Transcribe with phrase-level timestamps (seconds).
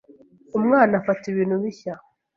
[0.57, 1.93] umwana afata ibintu bishya